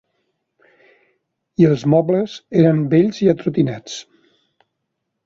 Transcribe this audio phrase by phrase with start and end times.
[1.63, 3.99] I els mobles eren vells i atrotinats.